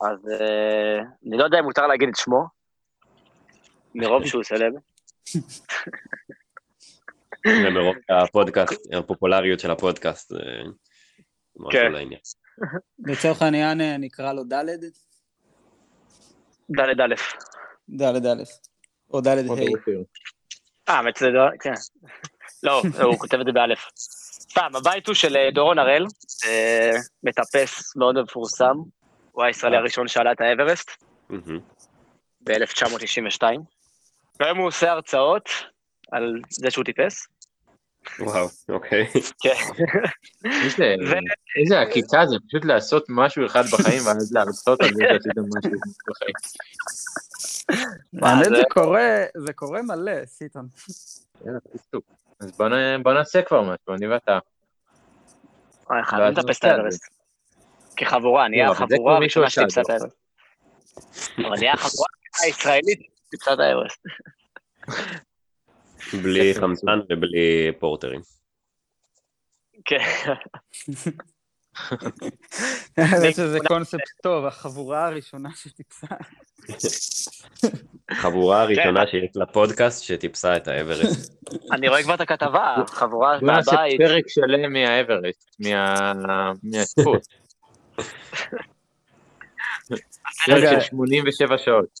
אז 0.00 0.28
אה, 0.28 0.98
אני 1.26 1.38
לא 1.38 1.44
יודע 1.44 1.58
אם 1.58 1.64
מותר 1.64 1.86
להגיד 1.86 2.08
את 2.08 2.16
שמו, 2.16 2.44
מרוב 3.94 4.26
שהוא 4.26 4.42
סלב. 4.42 4.72
ומרוב 7.46 7.96
הפודקאסט, 8.08 8.94
הפופולריות 8.94 9.60
של 9.60 9.70
הפודקאסט, 9.70 10.28
זה 10.28 10.38
משהו 11.60 11.80
כן. 11.80 11.92
לעניין. 11.92 12.20
לצורך 13.06 13.42
העניין 13.42 13.80
אה, 13.80 13.96
נקרא 13.98 14.32
לו 14.32 14.44
ד'? 14.44 14.64
ד' 16.78 17.00
א'. 17.00 17.14
ד' 17.90 18.26
א', 18.26 18.42
או 19.10 19.20
ד' 19.20 19.26
ה'. 19.28 19.32
אה, 20.88 21.02
לא... 21.32 21.48
כן. 21.60 21.72
לא, 22.62 22.82
הוא 23.02 23.18
כותב 23.18 23.40
את 23.40 23.46
זה 23.46 23.52
באלף. 23.52 23.88
סתם, 24.50 24.70
הבית 24.74 25.06
הוא 25.06 25.14
של 25.14 25.36
אה, 25.36 25.50
דורון 25.50 25.78
הראל, 25.78 26.06
אה, 26.46 26.90
מטפס 27.22 27.96
מאוד 27.96 28.22
מפורסם. 28.22 28.74
הוא 29.32 29.44
הישראלי 29.44 29.76
הראשון 29.76 30.08
שעלה 30.08 30.32
את 30.32 30.40
האברסט 30.40 30.90
מהמם. 31.28 31.60
ב-1992. 32.40 33.42
והיום 34.40 34.58
הוא 34.58 34.66
עושה 34.66 34.90
הרצאות 34.90 35.48
על 36.12 36.40
זה 36.50 36.70
שהוא 36.70 36.84
טיפס. 36.84 37.26
וואו, 38.20 38.48
אוקיי. 38.68 39.06
כן. 39.42 39.54
איזה- 41.60 41.80
עקיצה 41.80 42.26
זה, 42.26 42.36
פשוט 42.48 42.64
לעשות 42.64 43.04
משהו 43.08 43.46
אחד 43.46 43.62
בחיים 43.72 44.06
ואז 44.06 44.32
להרצות 44.32 44.80
על 44.82 44.88
זה 44.94 45.02
שעשיתם 45.08 45.42
משהו 45.58 45.70
בחיים. 46.08 46.34
האמת 48.22 48.44
זה- 48.44 48.50
זה 48.56 48.62
קורה, 48.70 49.08
זה 49.36 49.52
קורה 49.52 49.82
מלא, 49.82 50.24
סיטון. 50.26 50.68
אז 52.40 52.50
בוא 53.02 53.12
נעשה 53.12 53.42
כבר 53.42 53.62
משהו, 53.62 53.94
אני 53.94 54.06
ואתה. 54.08 54.38
אה, 55.90 56.04
חייבים 56.04 56.26
ואז 56.26 56.38
לטפס 56.44 56.58
את 56.58 56.64
האברסט. 56.64 57.04
כחבורה, 57.96 58.48
נהיה 58.48 58.66
לא, 58.66 58.72
החבורה 58.72 59.16
הראשונה 59.16 59.46
עשה 59.46 59.62
את 59.62 59.70
שטיפסה 59.70 59.80
את 59.94 60.00
זה. 60.00 60.06
האברסט. 60.06 60.16
אבל 61.38 61.58
נהיה 61.58 61.72
החבורה 61.72 62.08
הישראלית 62.44 63.00
שטיפסה 63.26 63.52
את 63.52 63.58
האברסט. 63.58 64.00
בלי 66.22 66.54
חמצן 66.54 67.00
ובלי 67.10 67.72
פורטרים. 67.78 68.20
כן. 69.84 69.98
האמת 72.96 73.34
שזה 73.34 73.58
קונספט 73.68 74.00
טוב, 74.22 74.44
החבורה 74.46 75.06
הראשונה 75.06 75.48
שטיפסה. 75.54 76.06
חבורה 78.12 78.62
הראשונה. 78.62 79.06
שיש 79.06 79.30
לה 79.34 79.46
פודקאסט 79.46 80.02
שטיפסה 80.02 80.56
את 80.56 80.68
האברסט. 80.68 81.34
אני 81.72 81.88
רואה 81.88 82.02
כבר 82.02 82.14
את 82.14 82.20
הכתבה, 82.20 82.76
חבורה 82.86 83.38
מהבית. 83.42 84.00
פרק 84.00 84.24
שלם 84.28 84.72
מהאברסט, 84.72 85.56
מה- 85.60 86.52
מהצפות. 86.62 87.26
פרק 90.46 90.58
רגע. 90.58 90.80
של 90.80 90.86
87 90.86 91.58
שעות. 91.58 92.00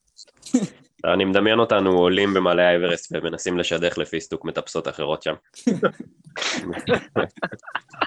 אני 1.04 1.24
מדמיין 1.24 1.58
אותנו 1.58 1.90
עולים 1.90 2.34
במעלה 2.34 2.68
האברסט 2.68 3.12
ומנסים 3.12 3.58
לשדך 3.58 3.98
לפיסטוק 3.98 4.44
מטפסות 4.44 4.88
אחרות 4.88 5.22
שם. 5.22 5.34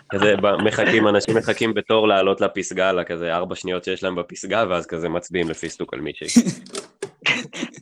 כזה 0.09 0.35
מחכים, 0.63 1.07
אנשים 1.07 1.37
מחכים 1.37 1.73
בתור 1.73 2.07
לעלות 2.07 2.41
לפסגה, 2.41 2.91
לכזה 2.91 3.35
ארבע 3.35 3.55
שניות 3.55 3.83
שיש 3.83 4.03
להם 4.03 4.15
בפסגה, 4.15 4.65
ואז 4.69 4.85
כזה 4.85 5.09
מצביעים 5.09 5.49
לפיסטוק 5.49 5.93
על 5.93 6.01
מישהי. 6.01 6.27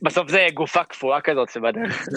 בסוף 0.02 0.30
זה 0.30 0.46
גופה 0.54 0.84
קפואה 0.84 1.20
כזאת 1.20 1.48
שבדרך. 1.50 2.08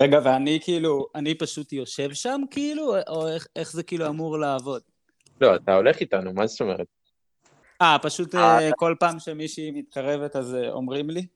רגע, 0.00 0.20
ואני 0.24 0.58
כאילו, 0.62 1.06
אני 1.14 1.34
פשוט 1.34 1.72
יושב 1.72 2.12
שם 2.12 2.40
כאילו, 2.50 2.94
או 3.08 3.28
איך, 3.28 3.46
איך 3.56 3.72
זה 3.72 3.82
כאילו 3.82 4.06
אמור 4.06 4.38
לעבוד? 4.38 4.82
לא, 5.40 5.56
אתה 5.56 5.74
הולך 5.74 6.00
איתנו, 6.00 6.32
מה 6.32 6.46
זאת 6.46 6.60
אומרת? 6.60 6.86
אה, 7.82 7.96
פשוט 8.02 8.34
אה, 8.34 8.58
אה, 8.58 8.70
כל 8.76 8.94
פעם 9.00 9.18
שמישהי 9.18 9.70
מתקרבת 9.70 10.36
אז 10.36 10.54
אה, 10.54 10.70
אומרים 10.70 11.10
לי? 11.10 11.26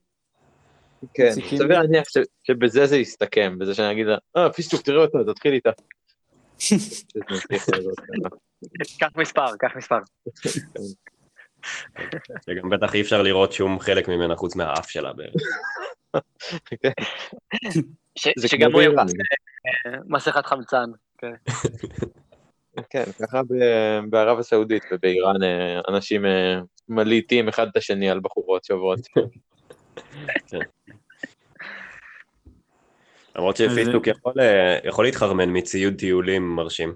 כן, 1.13 1.31
סביר 1.31 1.67
להניח 1.67 2.03
שבזה 2.43 2.85
זה 2.85 2.97
יסתכם, 2.97 3.55
בזה 3.59 3.73
שאני 3.73 3.91
אגיד 3.91 4.05
לה, 4.05 4.17
אה, 4.37 4.53
פיסטוק, 4.53 4.81
תראה 4.81 5.01
אותה, 5.01 5.17
תתחיל 5.33 5.53
איתה. 5.53 5.69
קח 8.99 9.09
מספר, 9.15 9.57
קח 9.59 9.71
מספר. 9.75 9.99
וגם 12.47 12.69
בטח 12.69 12.95
אי 12.95 13.01
אפשר 13.01 13.21
לראות 13.21 13.53
שום 13.53 13.79
חלק 13.79 14.07
ממנה 14.07 14.35
חוץ 14.35 14.55
מהאף 14.55 14.89
שלה 14.89 15.13
בערך. 15.13 15.41
זה 18.39 18.47
שגם 18.47 18.73
הוא 18.73 18.81
אה, 18.81 18.87
מסכת 20.05 20.45
חמצן. 20.45 20.89
כן. 22.89 23.03
כן, 23.05 23.25
ככה 23.25 23.43
ב- 23.43 23.99
בערב 24.09 24.39
הסעודית 24.39 24.83
ובאיראן 24.91 25.43
אה, 25.43 25.81
אנשים 25.87 26.25
אה, 26.25 26.59
מלהיטים 26.89 27.47
אחד 27.47 27.67
את 27.67 27.77
השני 27.77 28.09
על 28.09 28.19
בחורות 28.19 28.63
שעוברות. 28.63 28.99
למרות 33.35 33.57
שפיסטוק 33.57 34.07
יכול, 34.07 34.33
אה, 34.39 34.77
יכול 34.83 35.05
להתחרמן 35.05 35.57
מציוד 35.57 35.93
טיולים 35.93 36.55
מרשים. 36.55 36.93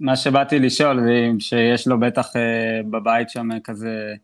מה 0.00 0.16
שבאתי 0.16 0.58
לשאול 0.58 1.00
זה 1.00 1.26
אם 1.30 1.40
שיש 1.40 1.86
לו 1.86 2.00
בטח 2.00 2.36
אה, 2.36 2.80
בבית 2.90 3.30
שם 3.30 3.48
כזה 3.64 4.14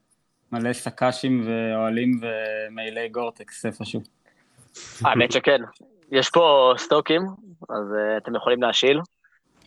מלא 0.53 0.73
סק"שים 0.73 1.45
ואוהלים 1.47 2.21
ומעילי 2.21 3.09
גורטקס 3.09 3.67
איפשהו. 3.67 4.01
האמת 5.05 5.33
שכן. 5.33 5.61
יש 6.11 6.31
פה 6.31 6.75
סטוקים, 6.79 7.23
אז 7.69 7.95
אה, 7.99 8.17
אתם 8.17 8.37
יכולים 8.37 8.63
להשיל. 8.63 9.01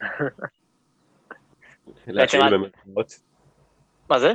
להשאיל 2.08 2.42
במרכאות. 2.52 3.20
מה 4.10 4.20
זה? 4.20 4.34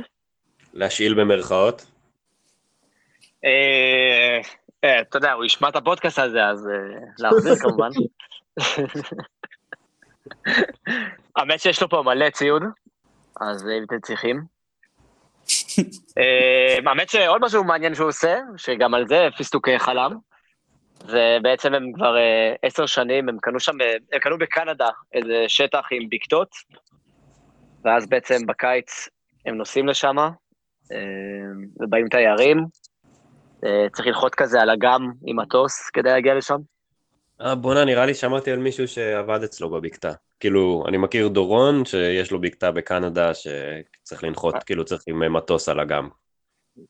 להשאיל 0.73 1.13
במרכאות. 1.13 1.85
אה, 3.45 4.39
אה, 4.83 5.01
אתה 5.01 5.17
יודע, 5.17 5.31
הוא 5.31 5.45
ישמע 5.45 5.69
את 5.69 5.75
הפודקאסט 5.75 6.19
הזה, 6.19 6.45
אז 6.45 6.67
אה, 6.67 6.73
להחזיר 7.19 7.55
כמובן. 7.61 7.89
האמת 11.35 11.59
שיש 11.59 11.81
לו 11.81 11.89
פה 11.89 12.01
מלא 12.01 12.29
ציוד, 12.29 12.63
אז 13.41 13.63
אם 13.63 13.83
אתם 13.83 13.99
צריכים. 13.99 14.41
האמת 16.87 17.09
שעוד 17.09 17.41
משהו 17.41 17.63
מעניין 17.63 17.95
שהוא 17.95 18.07
עושה, 18.07 18.39
שגם 18.57 18.93
על 18.93 19.07
זה 19.07 19.27
פיסטוק 19.37 19.69
חלם, 19.77 20.17
ובעצם 21.05 21.73
הם 21.73 21.91
כבר 21.93 22.17
אה, 22.17 22.53
עשר 22.61 22.85
שנים, 22.85 23.29
הם 23.29 23.37
קנו 23.41 23.59
שם, 23.59 23.81
אה, 23.81 23.93
הם 24.13 24.19
קנו 24.19 24.37
בקנדה 24.37 24.89
איזה 25.13 25.45
שטח 25.47 25.85
עם 25.91 26.09
בקתות, 26.09 26.49
ואז 27.85 28.09
בעצם 28.09 28.45
בקיץ 28.45 29.09
הם 29.45 29.55
נוסעים 29.57 29.87
לשם, 29.87 30.15
ובאים 31.79 32.07
תיירים, 32.09 32.65
אה, 33.65 33.89
צריך 33.93 34.07
לנחות 34.07 34.35
כזה 34.35 34.61
על 34.61 34.69
אגם 34.69 35.11
עם 35.25 35.39
מטוס 35.39 35.89
כדי 35.89 36.09
להגיע 36.09 36.35
לשם. 36.35 36.57
אה, 37.41 37.55
בואנה, 37.55 37.85
נראה 37.85 38.05
לי 38.05 38.13
שמעתי 38.13 38.51
על 38.51 38.59
מישהו 38.59 38.87
שעבד 38.87 39.43
אצלו 39.43 39.69
בבקתה. 39.69 40.11
כאילו, 40.39 40.83
אני 40.87 40.97
מכיר 40.97 41.27
דורון 41.27 41.85
שיש 41.85 42.31
לו 42.31 42.41
בקתה 42.41 42.71
בקנדה 42.71 43.31
שצריך 43.33 44.23
לנחות, 44.23 44.55
כאילו 44.65 44.85
צריך 44.85 45.01
עם 45.07 45.33
מטוס 45.33 45.69
על 45.69 45.79
אגם. 45.79 46.09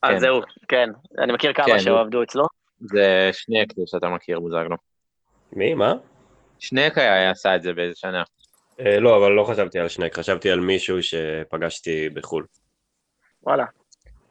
אז 0.03 0.11
כן. 0.11 0.19
זהו, 0.19 0.41
כן. 0.67 0.89
אני 1.23 1.33
מכיר 1.33 1.53
כמה 1.53 1.65
כן, 1.65 1.79
שעבדו 1.79 2.23
אצלו. 2.23 2.43
זה 2.81 3.29
שנק 3.33 3.67
שאתה 3.85 4.09
מכיר, 4.09 4.39
בוזגלו. 4.39 4.75
מי? 5.53 5.73
מה? 5.73 5.93
שנק 6.59 6.97
היה 6.97 7.31
עשה 7.31 7.55
את 7.55 7.61
זה 7.61 7.73
באיזה 7.73 7.95
שנה. 7.95 8.23
אה, 8.79 8.99
לא, 8.99 9.17
אבל 9.17 9.31
לא 9.31 9.43
חשבתי 9.43 9.79
על 9.79 9.87
שנק, 9.87 10.19
חשבתי 10.19 10.51
על 10.51 10.59
מישהו 10.59 10.97
שפגשתי 11.03 12.09
בחו"ל. 12.09 12.45
וואלה. 13.43 13.65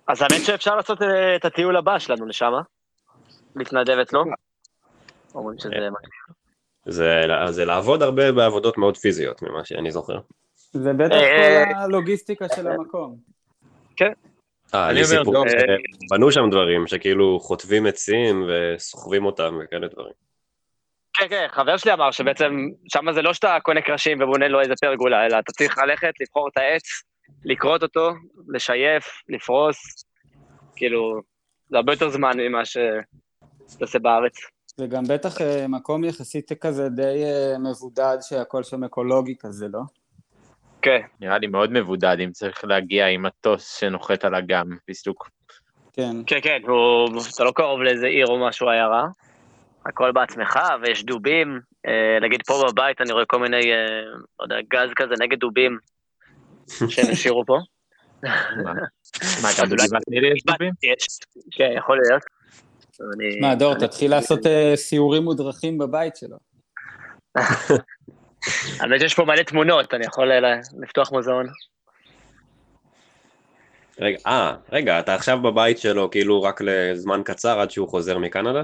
אז 0.08 0.22
האמת 0.22 0.44
שאפשר 0.44 0.76
לעשות 0.76 1.02
אה, 1.02 1.36
את 1.36 1.44
הטיול 1.44 1.76
הבא 1.76 1.98
שלנו 1.98 2.26
לשם, 2.26 2.52
להתנדב 3.56 3.98
אצלו. 3.98 4.24
אומרים 5.34 5.58
שזה... 5.58 5.70
כן. 5.70 5.92
זה, 6.86 7.22
זה 7.50 7.64
לעבוד 7.64 8.02
הרבה 8.02 8.32
בעבודות 8.32 8.78
מאוד 8.78 8.96
פיזיות, 8.96 9.42
ממה 9.42 9.64
שאני 9.64 9.90
זוכר. 9.90 10.18
זה 10.72 10.92
בטח 10.92 11.14
אה, 11.14 11.64
כל 11.64 11.78
הלוגיסטיקה 11.78 12.46
של 12.56 12.68
המקום. 12.68 13.16
אה, 14.74 14.90
אני 14.90 15.02
אומר, 15.04 15.18
סיפור, 15.18 15.44
בנו 16.10 16.32
שם 16.32 16.50
דברים 16.50 16.86
שכאילו 16.86 17.40
חוטבים 17.40 17.86
עצים 17.86 18.44
וסוחבים 18.48 19.24
אותם 19.24 19.58
וכאלה 19.64 19.88
דברים. 19.88 20.12
כן, 21.14 21.28
כן, 21.28 21.46
חבר 21.50 21.76
שלי 21.76 21.92
אמר 21.92 22.10
שבעצם 22.10 22.68
שם 22.92 23.12
זה 23.12 23.22
לא 23.22 23.32
שאתה 23.34 23.58
קונה 23.62 23.80
קרשים 23.80 24.22
ובונה 24.22 24.48
לו 24.48 24.60
איזה 24.60 24.74
פרגולה, 24.80 25.26
אלא 25.26 25.38
אתה 25.38 25.52
צריך 25.52 25.78
ללכת, 25.78 26.12
לבחור 26.20 26.48
את 26.48 26.56
העץ, 26.56 26.82
לכרות 27.44 27.82
אותו, 27.82 28.10
לשייף, 28.48 29.04
לפרוס, 29.28 29.76
כאילו, 30.76 31.20
זה 31.68 31.76
הרבה 31.76 31.92
יותר 31.92 32.08
זמן 32.08 32.40
ממה 32.40 32.64
שאתה 32.64 32.90
עושה 33.80 33.98
בארץ. 33.98 34.32
זה 34.76 34.86
גם 34.86 35.04
בטח 35.08 35.40
אה, 35.40 35.68
מקום 35.68 36.04
יחסית 36.04 36.52
כזה 36.52 36.88
די 36.88 37.24
אה, 37.24 37.58
מבודד 37.58 38.16
שהכל 38.20 38.62
שם 38.62 38.84
אקולוגי 38.84 39.34
כזה, 39.40 39.66
לא? 39.72 39.80
כן, 40.82 41.00
נראה 41.20 41.38
לי 41.38 41.46
מאוד 41.46 41.72
מבודד 41.72 42.16
אם 42.24 42.30
צריך 42.32 42.64
להגיע 42.64 43.06
עם 43.06 43.22
מטוס 43.22 43.76
שנוחת 43.76 44.24
על 44.24 44.34
אגם, 44.34 44.66
פיסטוק. 44.84 45.30
כן. 45.92 46.16
כן, 46.26 46.38
כן, 46.42 46.58
הוא, 46.68 47.08
אתה 47.34 47.44
לא 47.44 47.52
קרוב 47.54 47.82
לאיזה 47.82 48.06
עיר 48.06 48.26
או 48.26 48.46
משהו 48.48 48.68
עיירה, 48.68 49.06
הכל 49.86 50.12
בעצמך, 50.12 50.58
ויש 50.82 51.04
דובים, 51.04 51.60
אה, 51.86 52.18
נגיד 52.22 52.40
פה 52.46 52.64
בבית 52.68 53.00
אני 53.00 53.12
רואה 53.12 53.24
כל 53.26 53.38
מיני, 53.38 53.72
אה, 53.72 54.00
לא 54.40 54.44
יודע, 54.44 54.56
גז 54.70 54.90
כזה 54.96 55.14
נגד 55.20 55.38
דובים 55.38 55.78
שהם 56.88 57.06
השאירו 57.12 57.46
פה. 57.46 57.58
מה, 58.22 59.50
גם 59.60 59.68
בגבעת 59.70 60.02
נילי 60.08 60.32
יש 60.32 60.42
דובים? 60.44 60.72
כן, 61.50 61.70
יכול 61.76 61.98
להיות. 61.98 62.22
אני- 63.14 63.40
מה, 63.40 63.54
דור, 63.54 63.74
תתחיל 63.74 64.10
לעשות 64.10 64.46
אה, 64.46 64.72
סיורים 64.76 65.22
מודרכים 65.22 65.78
בבית 65.78 66.16
שלו. 66.16 66.36
האמת 68.80 69.00
שיש 69.00 69.14
פה 69.14 69.24
מלא 69.24 69.42
תמונות, 69.42 69.94
אני 69.94 70.06
יכול 70.06 70.32
אה, 70.32 70.60
לפתוח 70.82 71.12
מוזיאון. 71.12 71.46
רגע, 74.00 74.18
אה, 74.26 74.54
רגע, 74.72 75.00
אתה 75.00 75.14
עכשיו 75.14 75.42
בבית 75.42 75.78
שלו 75.78 76.10
כאילו 76.10 76.42
רק 76.42 76.60
לזמן 76.60 77.22
קצר 77.24 77.60
עד 77.60 77.70
שהוא 77.70 77.88
חוזר 77.88 78.18
מקנדה? 78.18 78.62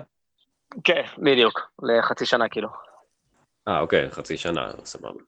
כן, 0.84 1.02
בדיוק, 1.18 1.60
לחצי 1.82 2.26
שנה 2.26 2.48
כאילו. 2.48 2.68
אה, 3.68 3.80
אוקיי, 3.80 4.10
חצי 4.10 4.36
שנה, 4.36 4.70
סבבה. 4.84 5.20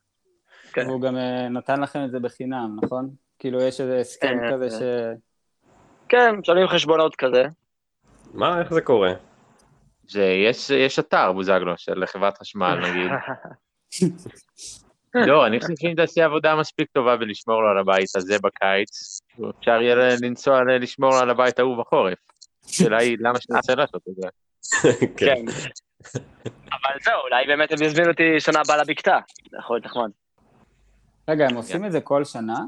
כן. 0.72 0.86
והוא 0.88 1.00
גם 1.00 1.16
אה, 1.16 1.48
נתן 1.48 1.80
לכם 1.80 2.04
את 2.04 2.10
זה 2.10 2.20
בחינם, 2.20 2.76
נכון? 2.82 3.10
כאילו 3.38 3.62
יש 3.62 3.80
איזה 3.80 3.98
הסכם 4.00 4.38
אה, 4.44 4.52
כזה 4.52 4.70
ש... 4.70 4.82
כן, 6.08 6.36
משלמים 6.36 6.68
חשבונות 6.68 7.16
כזה. 7.16 7.44
מה, 8.34 8.60
איך 8.60 8.74
זה 8.74 8.80
קורה? 8.80 9.12
שיש 10.08 10.70
יש 10.70 10.98
אתר, 10.98 11.32
בוזגלו, 11.32 11.72
של 11.76 12.06
חברת 12.06 12.38
חשמל, 12.38 12.78
נגיד. 12.82 13.10
לא, 15.28 15.46
אני 15.46 15.60
חושב 15.60 15.74
שאם 15.80 15.94
תעשי 15.96 16.22
עבודה 16.22 16.56
מספיק 16.56 16.88
טובה 16.92 17.16
בלשמור 17.16 17.62
לו 17.62 17.68
על 17.68 17.78
הבית 17.78 18.16
הזה 18.16 18.36
בקיץ, 18.42 19.20
אפשר 19.58 19.82
יהיה 19.82 20.16
לנסוע 20.22 20.60
לשמור 20.80 21.14
על 21.14 21.30
הבית 21.30 21.58
ההוא 21.58 21.76
בחורף. 21.76 22.18
השאלה 22.64 22.98
היא, 22.98 23.16
למה 23.20 23.40
שנרצה 23.40 23.74
לעשות 23.74 24.02
את 24.08 24.14
זה? 24.16 24.28
כן. 25.16 25.26
כן. 25.26 25.44
אבל 26.72 27.00
זהו, 27.04 27.20
אולי 27.24 27.46
באמת 27.46 27.72
הם 27.72 27.82
יזמינו 27.82 28.10
אותי 28.10 28.40
שנה 28.40 28.60
הבאה 28.60 28.76
לבקתה, 28.76 29.18
זה 29.50 29.56
יכול 29.58 29.76
להיות 29.76 29.86
נחמד. 29.86 30.10
רגע, 31.28 31.46
הם 31.50 31.56
עושים 31.56 31.84
את 31.84 31.92
זה 31.92 32.00
כל 32.00 32.24
שנה? 32.24 32.58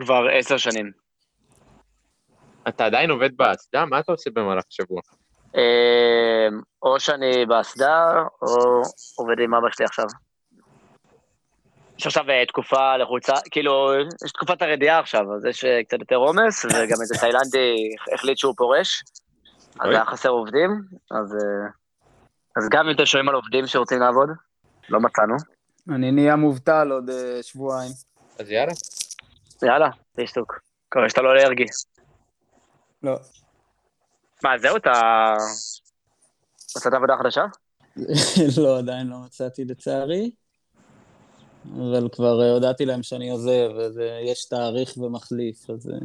כבר 0.00 0.26
עשר 0.38 0.56
שנים. 0.56 0.92
אתה 2.68 2.86
עדיין 2.86 3.10
עובד 3.10 3.36
באסדה? 3.36 3.84
מה 3.84 4.00
אתה 4.00 4.12
עושה 4.12 4.30
במהלך 4.30 4.64
השבוע? 4.68 5.00
אה, 5.56 6.48
או 6.82 7.00
שאני 7.00 7.46
באסדה, 7.46 8.22
או 8.42 8.82
עובד 9.16 9.40
עם 9.40 9.54
אבא 9.54 9.68
שלי 9.70 9.84
עכשיו. 9.84 10.06
יש 11.98 12.06
עכשיו 12.06 12.30
אה, 12.30 12.46
תקופה 12.46 12.96
לחוצה, 12.96 13.32
כאילו, 13.50 13.92
יש 14.24 14.32
תקופת 14.32 14.62
הרדיעה 14.62 14.98
עכשיו, 14.98 15.34
אז 15.36 15.44
יש 15.44 15.64
אה, 15.64 15.84
קצת 15.84 16.00
יותר 16.00 16.16
עומס, 16.16 16.64
וגם 16.64 17.00
איזה 17.00 17.14
תאילנדי 17.20 17.76
החליט 18.14 18.38
שהוא 18.38 18.54
פורש, 18.56 19.02
אז. 19.80 19.90
היה 19.90 20.04
חסר 20.04 20.28
עובדים, 20.28 20.70
אז, 21.10 21.34
אה, 21.34 21.68
אז 22.56 22.68
גם 22.70 22.88
אם 22.88 22.94
אתם 22.94 23.06
שומעים 23.06 23.28
על 23.28 23.34
עובדים 23.34 23.66
שרוצים 23.66 24.00
לעבוד, 24.00 24.28
לא 24.88 25.00
מצאנו. 25.00 25.34
אני 25.94 26.10
נהיה 26.10 26.36
מובטל 26.36 26.90
עוד 26.90 27.10
שבועיים. 27.42 27.92
אז 28.38 28.50
יאללה. 28.50 28.72
יאללה, 29.62 29.88
פיסטוק. 30.16 30.60
מקווה 30.88 31.08
שאתה 31.08 31.22
לא 31.22 31.32
אלרגי. 31.32 31.64
לא. 33.02 33.16
מה, 34.44 34.58
זהו, 34.58 34.76
אתה... 34.76 34.92
מצאת 36.76 36.92
עבודה 36.92 37.14
חדשה? 37.18 37.44
לא, 38.62 38.78
עדיין 38.78 39.06
לא 39.06 39.16
מצאתי 39.18 39.64
לצערי. 39.64 40.30
אבל 41.76 42.08
כבר 42.12 42.42
אה, 42.42 42.50
הודעתי 42.50 42.84
להם 42.84 43.02
שאני 43.02 43.30
עוזב, 43.30 43.70
ויש 43.96 44.44
תאריך 44.44 44.98
ומחליף, 44.98 45.70
אז 45.70 45.90
אה, 45.90 45.96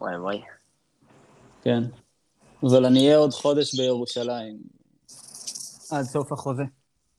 וואי 0.00 0.18
וואי. 0.18 0.40
כן. 1.62 1.82
אבל 2.62 2.86
אני 2.86 3.06
אהיה 3.06 3.16
עוד 3.16 3.32
חודש 3.32 3.74
בירושלים. 3.74 4.56
עד 5.90 6.04
סוף 6.04 6.32
החוזה. 6.32 6.64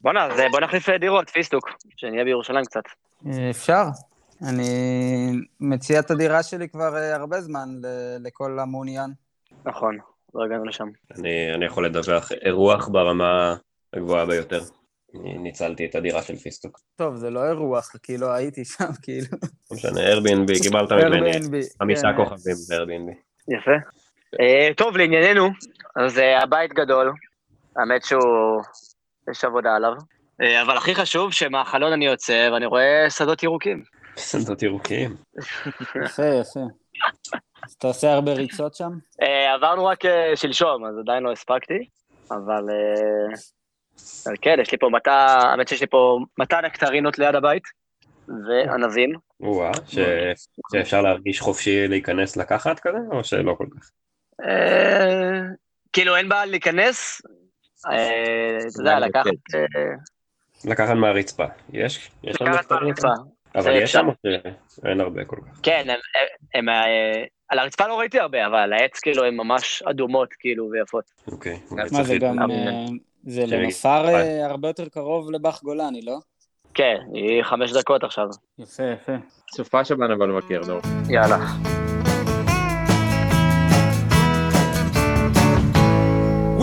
בואנה, 0.01 0.25
אז 0.25 0.39
אה, 0.39 0.49
בוא 0.49 0.59
נחליף 0.59 0.89
אה, 0.89 0.97
דירות, 0.97 1.29
פיסטוק. 1.29 1.69
שנהיה 1.97 2.23
בירושלים 2.23 2.65
קצת. 2.65 2.83
אה, 3.27 3.49
אפשר. 3.49 3.83
אני 4.41 4.67
מציע 5.59 5.99
את 5.99 6.11
הדירה 6.11 6.43
שלי 6.43 6.69
כבר 6.69 6.97
אה, 6.97 7.15
הרבה 7.15 7.41
זמן 7.41 7.69
לכל 8.19 8.59
המעוניין. 8.59 9.22
נכון, 9.65 9.97
לא 10.35 10.43
הגענו 10.43 10.65
לשם. 10.65 10.87
אני, 11.19 11.53
אני 11.55 11.65
יכול 11.65 11.85
לדווח 11.85 12.31
אירוח 12.31 12.87
ברמה 12.87 13.55
הגבוהה 13.93 14.25
ביותר. 14.25 14.61
ניצלתי 15.13 15.85
את 15.85 15.95
הדירה 15.95 16.21
של 16.21 16.35
פיסטוק. 16.35 16.79
טוב, 16.95 17.15
זה 17.15 17.29
לא 17.29 17.47
אירוח, 17.47 17.91
כאילו 18.03 18.33
הייתי 18.33 18.65
שם, 18.65 18.85
כאילו. 19.01 19.27
לא 19.71 19.77
משנה, 19.77 20.13
Airbnb, 20.13 20.63
קיבלת 20.63 20.91
ממני 20.91 21.31
חמישה 21.79 22.07
כן. 22.11 22.15
כוכבים 22.15 22.55
ב-Airbnb. 22.69 23.13
יפה. 23.47 23.71
אה, 24.41 24.73
טוב, 24.77 24.97
לענייננו, 24.97 25.49
אז 25.95 26.19
אה, 26.19 26.43
הבית 26.43 26.73
גדול, 26.73 27.13
האמת 27.75 28.03
שהוא, 28.05 28.61
יש 29.31 29.45
עבודה 29.45 29.75
עליו. 29.75 29.93
אה, 30.41 30.61
אבל 30.61 30.77
הכי 30.77 30.95
חשוב, 30.95 31.33
שמהחלון 31.33 31.93
אני 31.93 32.05
יוצא 32.05 32.49
ואני 32.53 32.65
רואה 32.65 33.09
שדות 33.09 33.43
ירוקים. 33.43 33.83
שדות 34.17 34.63
ירוקים. 34.63 35.15
יפה, 36.05 36.25
יפה. 36.25 36.59
אז 37.63 37.73
אתה 37.73 37.87
עושה 37.87 38.13
הרבה 38.13 38.33
ריצות 38.33 38.75
שם? 38.75 38.91
אה, 39.21 39.53
עברנו 39.53 39.85
רק 39.85 40.05
אה, 40.05 40.35
שלשום, 40.35 40.85
אז 40.85 40.97
עדיין 40.99 41.23
לא 41.23 41.31
הספקתי, 41.31 41.87
אבל... 42.31 42.69
אה, 42.69 43.35
אבל 44.27 44.35
כן, 44.41 44.57
יש 44.61 44.71
לי 44.71 44.77
פה 44.77 44.89
מטע, 44.89 45.11
האמת 45.11 45.67
שיש 45.67 45.81
לי 45.81 45.87
פה 45.87 46.19
מטע 46.37 46.61
נקטרינות 46.61 47.19
ליד 47.19 47.35
הבית, 47.35 47.63
וענבים. 48.27 49.13
ש... 49.85 49.97
שאפשר 50.71 51.01
להרגיש 51.01 51.41
חופשי 51.41 51.87
להיכנס 51.87 52.37
לקחת 52.37 52.79
כזה, 52.79 52.97
או 53.11 53.23
שלא 53.23 53.55
כל 53.57 53.67
כך? 53.75 53.89
כאילו 55.93 56.15
אין 56.15 56.29
בעיה 56.29 56.45
להיכנס, 56.45 57.21
אתה 57.79 58.79
יודע, 58.79 58.99
לקחת... 58.99 59.25
אה, 59.55 59.95
לקחת 60.65 60.95
מהרצפה. 60.95 61.45
יש? 61.73 62.11
לקחת? 62.23 62.71
מהרצפה. 62.71 63.07
אבל 63.55 63.75
יש. 63.75 63.91
שם 63.91 64.07
או 64.07 64.13
שאין 64.75 65.01
הרבה 65.01 65.25
כל 65.25 65.35
כך? 65.35 65.59
כן, 65.63 65.85
הם, 65.89 65.99
הם, 66.53 66.69
אה, 66.69 67.23
על 67.49 67.59
הרצפה 67.59 67.87
לא 67.87 67.99
ראיתי 67.99 68.19
הרבה, 68.19 68.47
אבל 68.47 68.55
על 68.55 68.73
העץ 68.73 68.99
כאילו 68.99 69.25
הן 69.25 69.35
ממש 69.35 69.83
אדומות 69.89 70.33
כאילו 70.39 70.69
ויפות. 70.71 71.03
אוקיי. 71.27 71.59
מה 71.71 71.85
צריך 71.85 72.01
זה 72.01 72.17
גם... 72.17 72.51
אה, 72.51 72.85
זה. 73.23 73.45
לנופר 73.47 74.07
אה, 74.07 74.45
הרבה 74.45 74.67
יותר 74.67 74.89
קרוב 74.89 75.31
לבח 75.31 75.63
גולני, 75.63 76.01
לא? 76.01 76.17
כן, 76.73 76.97
היא 77.13 77.43
חמש 77.43 77.71
דקות 77.71 78.03
עכשיו. 78.03 78.27
יפה, 78.59 78.83
יפה. 78.83 79.11
סופה 79.55 79.85
שבן 79.85 80.11
אבל 80.11 80.29
מכיר, 80.29 80.61
לא. 80.67 80.79
יאללה. 81.09 81.37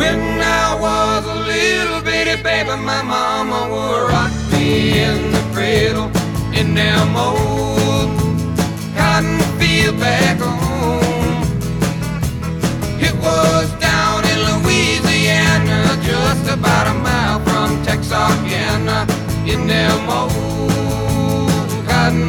When 0.00 0.20
I 0.40 0.66
was 0.84 1.24
a 1.36 1.38
little 1.50 2.00
bitty 2.06 2.36
baby, 2.42 2.74
my 2.88 3.02
mama 3.02 3.60
would 3.72 4.02
rock 4.12 4.32
me 4.52 4.68
in 5.06 5.18
the 5.34 5.42
cradle 5.54 6.19
in 6.60 6.74
them 6.74 7.16
old 7.16 8.10
cotton 8.94 9.38
field 9.58 9.98
back 9.98 10.36
home. 10.38 11.42
It 13.00 13.14
was 13.14 13.66
down 13.80 14.24
in 14.30 14.38
Louisiana, 14.48 15.98
just 16.02 16.50
about 16.52 16.86
a 16.86 16.94
mile 17.06 17.40
from 17.46 17.82
Texarkana, 17.82 19.06
in 19.46 19.66
them 19.66 20.10
old 20.10 21.86
cotton 21.88 22.28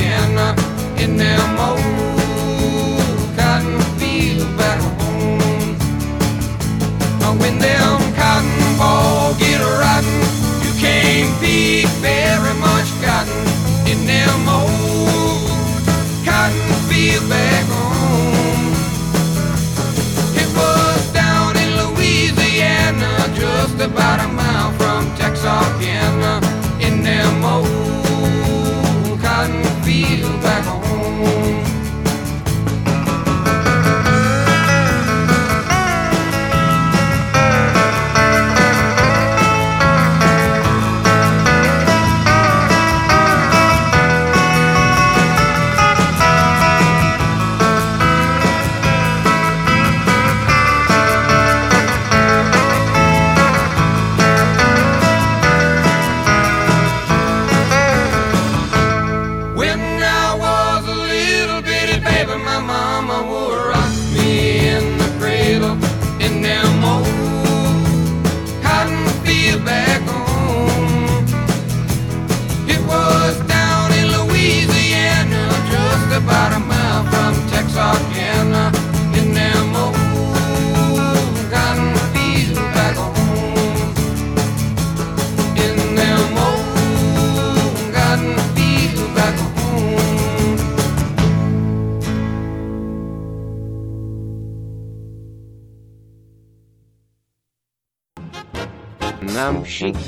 very 12.01 12.53
much 12.55 12.70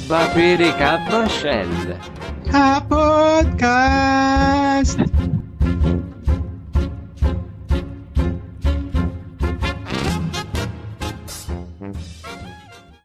נמשיך 0.09 0.11
בפרק 0.11 0.81
הבא 0.81 1.27
של 1.27 1.93
הפודקאסט! 2.53 3.73